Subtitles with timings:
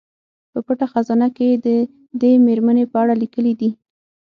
[0.51, 1.67] په پټه خزانه کې یې د
[2.21, 3.69] دې میرمنې په اړه لیکلي دي.